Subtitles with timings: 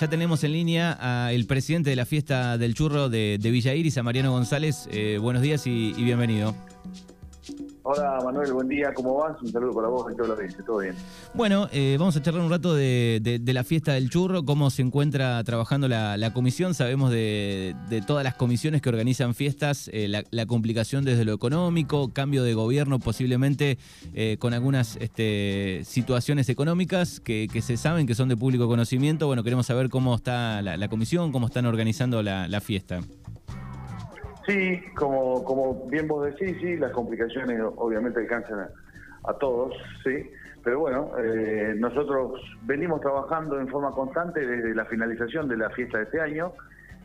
[0.00, 0.92] Ya tenemos en línea
[1.26, 4.88] al presidente de la fiesta del churro de, Villa Iris, a Mariano González.
[4.90, 6.54] Eh, buenos días y bienvenido.
[7.92, 9.42] Hola Manuel, buen día, ¿cómo vas?
[9.42, 10.94] Un saludo para vos y lo que dice, todo bien.
[11.34, 15.42] Bueno, eh, vamos a charlar un rato de, la fiesta del churro, cómo se encuentra
[15.42, 16.74] trabajando la, comisión.
[16.74, 17.74] Sabemos de,
[18.06, 23.00] todas las comisiones que organizan fiestas, eh, la, complicación desde lo económico, cambio de gobierno
[23.00, 23.76] posiblemente
[24.14, 29.26] eh, con algunas este, situaciones económicas que, se saben que son de público conocimiento.
[29.26, 33.00] Bueno, queremos saber cómo está la, comisión, cómo están organizando la fiesta.
[34.50, 38.66] Sí, como, como bien vos decís, sí, las complicaciones obviamente alcanzan
[39.22, 40.28] a, todos, sí,
[40.64, 45.98] pero bueno, eh, nosotros venimos trabajando en forma constante desde la finalización de la fiesta
[45.98, 46.52] de este año,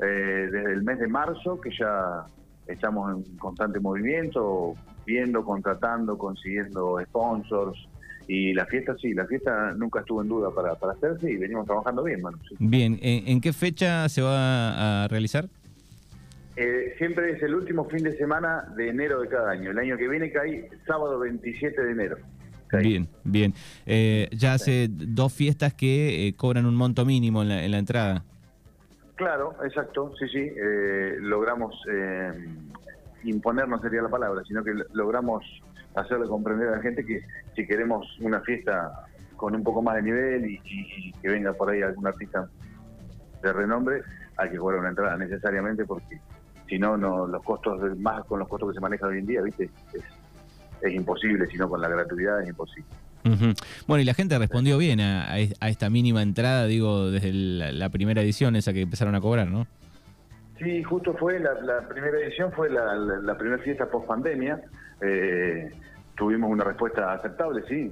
[0.00, 2.24] eh, desde el mes de marzo, que ya
[2.66, 4.74] estamos en constante movimiento,
[5.04, 7.86] viendo, contratando, consiguiendo sponsors,
[8.28, 11.66] y la fiesta sí, la fiesta nunca estuvo en duda para, para hacerse y venimos
[11.66, 12.38] trabajando bien, Manu.
[12.58, 15.48] Bien, ¿en qué fecha se va a realizar?
[16.56, 19.70] Eh, siempre es el último fin de semana de enero de cada año.
[19.70, 22.16] El año que viene cae sábado 27 de enero.
[22.72, 23.54] Bien, bien.
[23.84, 28.24] Eh, ya hace dos fiestas que eh, cobran un monto mínimo en la, entrada.
[29.14, 30.50] Claro, exacto, sí, sí.
[31.20, 31.74] logramos
[33.22, 35.44] imponer, no sería la palabra, sino que logramos
[35.94, 37.22] hacerle comprender a la gente que
[37.54, 41.82] si queremos una fiesta con un poco más de nivel y, que venga por ahí
[41.82, 42.48] algún artista
[43.42, 44.02] de renombre,
[44.36, 46.20] hay que cobrar una entrada necesariamente porque
[46.68, 49.42] si no, no los costos, más con los costos que se manejan hoy en día,
[49.42, 49.70] ¿viste?
[49.92, 52.88] Es, imposible, si no con la gratuidad es imposible.
[53.88, 58.54] Bueno, y la gente respondió bien a, esta mínima entrada, digo, desde la, primera edición,
[58.54, 59.66] esa que empezaron a cobrar, ¿no?
[60.58, 64.60] Sí, justo fue, la, primera edición fue la, primera fiesta post pandemia.
[65.00, 65.70] Eh,
[66.16, 67.90] tuvimos una respuesta aceptable, sí.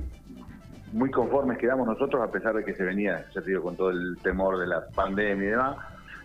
[0.93, 4.17] Muy conformes quedamos nosotros, a pesar de que se venía, ya digo, con todo el
[4.23, 5.77] temor de la pandemia y demás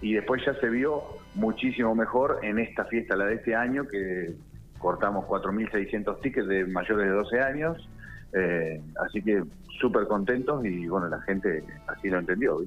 [0.02, 1.04] y después ya se vio
[1.36, 4.34] muchísimo mejor en esta fiesta, la de este año, que
[4.78, 7.90] cortamos 4.600 tickets de mayores de 12 años,
[8.34, 9.44] eh, así que
[9.80, 12.58] súper contentos y bueno, la gente así lo entendió.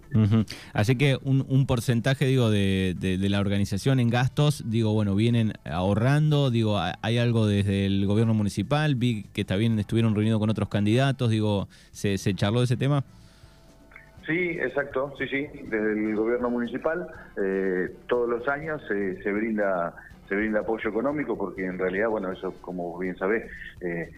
[0.72, 6.78] Así que un, porcentaje, digo, de, la organización en gastos, digo, bueno, vienen ahorrando, digo,
[6.78, 11.68] hay algo desde el gobierno municipal, vi que también estuvieron reunidos con otros candidatos, digo,
[11.92, 13.04] ¿se, se charló de ese tema?
[14.26, 19.94] Sí, exacto, sí, sí, desde el gobierno municipal eh, todos los años se brinda
[20.32, 23.50] se brinda apoyo económico porque en realidad, bueno, eso como bien sabés,
[23.82, 24.10] eh,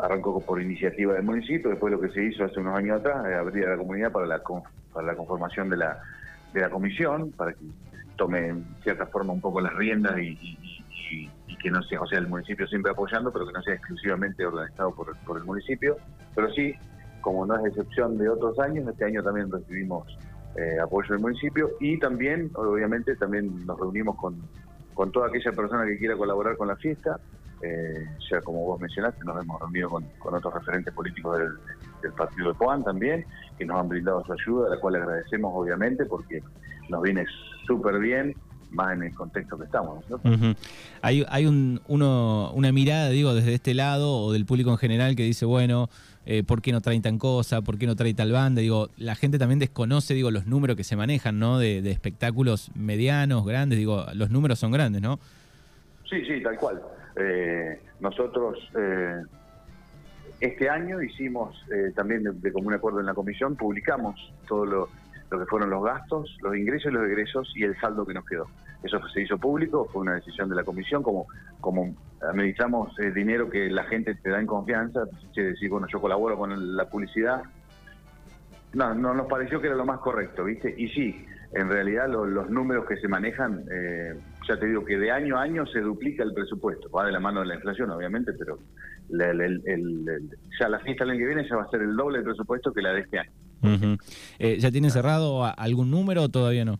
[0.00, 3.34] arrancó por iniciativa del municipio, después lo que se hizo hace unos años atrás, eh,
[3.34, 4.40] abrir a la comunidad para la,
[4.90, 5.98] para la conformación de la,
[6.54, 7.58] de la comisión, para que
[8.16, 10.58] tome en cierta forma un poco las riendas y,
[11.62, 14.94] que no sea, o sea, el municipio siempre apoyando, pero que no sea exclusivamente organizado
[14.94, 15.96] por, por el municipio,
[16.34, 16.74] pero sí
[17.24, 20.06] como no es excepción de otros años, este año también recibimos
[20.56, 24.36] eh, apoyo del municipio y también, obviamente, también nos reunimos con,
[24.92, 27.18] con toda aquella persona que quiera colaborar con la fiesta.
[27.62, 32.58] Eh, ya como vos mencionaste, nos hemos reunido con, otros referentes políticos del, partido de
[32.58, 33.24] Puan también,
[33.56, 36.42] que nos han brindado su ayuda, a la cual agradecemos obviamente porque
[36.90, 37.24] nos viene
[37.66, 38.34] súper bien
[38.74, 40.04] más en el contexto que estamos.
[41.02, 45.16] Hay, hay un, uno, una mirada, digo, desde este lado o del público en general
[45.16, 45.88] que dice, bueno,
[46.26, 47.62] eh, ¿por qué no traen tan cosa?
[47.62, 48.60] ¿Por qué no trae tal banda?
[48.60, 51.58] Digo, la gente también desconoce, digo, los números que se manejan, ¿no?
[51.58, 55.18] De, espectáculos medianos, grandes, digo, los números son grandes, ¿no?
[56.08, 56.80] Sí, sí, tal cual.
[57.16, 59.22] Eh, nosotros eh,
[60.40, 61.56] este año hicimos,
[61.94, 64.88] también de, de, común acuerdo en la comisión, publicamos todo lo
[65.34, 68.24] lo que fueron los gastos, los ingresos y los egresos y el saldo que nos
[68.24, 68.46] quedó.
[68.82, 71.26] Eso se hizo público, fue una decisión de la comisión, como,
[71.60, 76.36] como administramos el dinero que la gente te da en confianza, decir, bueno, yo colaboro
[76.36, 77.42] con la publicidad.
[78.74, 80.74] No, no nos pareció que era lo más correcto, ¿viste?
[80.76, 84.14] Y sí, en realidad los números que se manejan, eh,
[84.48, 87.20] ya te digo que de año a año se duplica el presupuesto, va de la
[87.20, 88.58] mano de la inflación obviamente, pero
[90.58, 92.72] ya la fiesta del año que viene ya va a ser el doble del presupuesto
[92.72, 93.30] que la de este año.
[94.38, 96.78] Eh, ¿Ya tiene cerrado algún número o todavía no?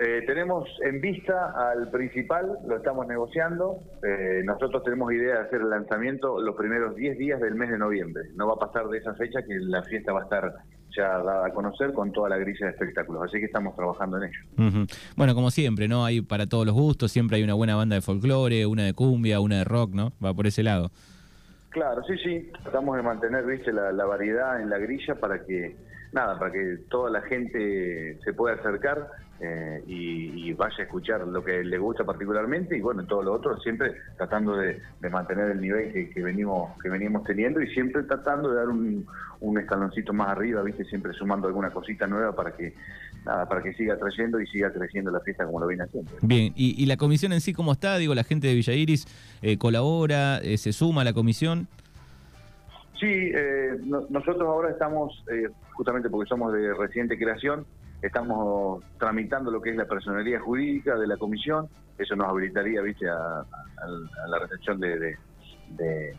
[0.00, 3.80] Eh, tenemos en vista al principal, lo estamos negociando.
[4.04, 7.78] Eh, nosotros tenemos idea de hacer el lanzamiento los primeros 10 días del mes de
[7.78, 8.22] noviembre.
[8.36, 10.54] No va a pasar de esa fecha que la fiesta va a estar
[10.96, 13.24] ya dada a conocer con toda la grilla de espectáculos.
[13.24, 14.86] Así que estamos trabajando en ello.
[15.16, 16.04] Bueno, como siempre, ¿no?
[16.04, 19.40] Hay para todos los gustos, siempre hay una buena banda de folclore, una de cumbia,
[19.40, 20.12] una de rock, ¿no?
[20.24, 20.92] Va por ese lado.
[21.78, 22.50] Claro, sí, sí.
[22.64, 25.76] Tratamos de mantener, viste, la, variedad en la grilla para que
[26.12, 29.10] nada, para que toda la gente se pueda acercar
[29.40, 33.56] eh, y, vaya a escuchar lo que le gusta particularmente y bueno, todo lo otro
[33.60, 38.56] siempre tratando de, mantener el nivel que, venimos que venimos teniendo y siempre tratando de
[38.56, 39.06] dar un,
[39.40, 42.74] un escaloncito más arriba, viste, siempre sumando alguna cosita nueva para que
[43.24, 46.10] nada, para que siga trayendo y siga creciendo la fiesta como lo viene haciendo.
[46.22, 49.06] Bien, y, la comisión en sí cómo está, digo, la gente de Villa Iris
[49.42, 51.68] eh, colabora, eh, se suma a la comisión.
[52.98, 53.30] Sí,
[53.86, 55.24] nosotros ahora estamos,
[55.74, 57.64] justamente porque somos de reciente creación,
[58.00, 61.68] Estamos tramitando lo que es la personalidad jurídica de la comisión,
[61.98, 63.44] eso nos habilitaría, viste, a,
[64.28, 65.16] la recepción de,
[65.70, 66.16] de,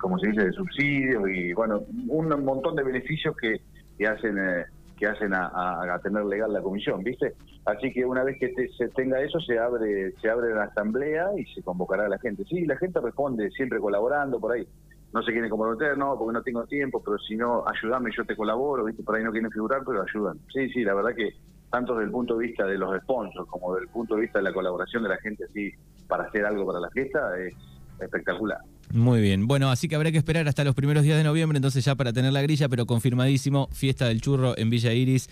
[0.00, 3.60] como se dice, de subsidios y, bueno, un montón de beneficios que,
[3.96, 4.38] que hacen...
[4.38, 4.64] Eh,
[4.98, 7.32] que hacen a, tener legal la comisión, ¿viste?
[7.64, 11.46] Así que una vez que se tenga eso, se abre se abre la asamblea y
[11.54, 12.44] se convocará a la gente.
[12.44, 14.68] Sí, la gente responde siempre colaborando por ahí
[15.12, 18.36] no se quieren comprometer, no, porque no tengo tiempo, pero si no, ayúdame, yo te
[18.36, 19.02] colaboro, ¿viste?
[19.02, 20.38] Por ahí no quieren figurar, pero ayudan.
[20.52, 21.34] Sí, sí, la verdad que
[21.70, 24.38] tanto desde el punto de vista de los sponsors como desde el punto de vista
[24.38, 25.72] de la colaboración de la gente así
[26.08, 27.54] para hacer algo para la fiesta es
[28.00, 28.58] espectacular.
[28.92, 31.84] Muy bien, bueno, así que habrá que esperar hasta los primeros días de noviembre, entonces
[31.84, 35.28] ya para tener la grilla, pero confirmadísimo, fiesta del churro en Villa Iris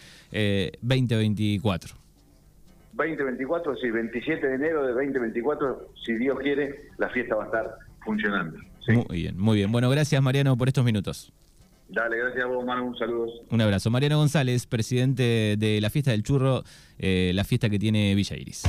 [0.83, 1.97] 2024.
[2.93, 7.75] 2024, sí, 27 de enero de 2024, si Dios quiere, la fiesta va a estar
[8.05, 8.59] funcionando.
[8.89, 9.71] Muy bien, muy bien.
[9.71, 11.33] Bueno, gracias Mariano por estos minutos.
[11.89, 12.89] Dale, gracias a vos, Manu.
[12.89, 13.31] Un saludo.
[13.51, 13.91] Un abrazo.
[13.91, 16.63] Mariano González, presidente de la fiesta del churro,
[16.99, 18.65] eh, la fiesta que tiene Villa Iris.